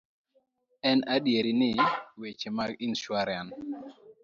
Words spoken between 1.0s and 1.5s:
adier